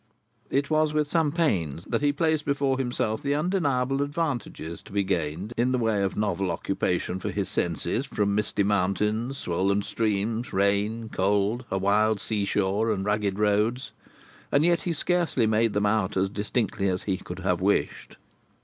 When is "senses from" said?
7.49-8.33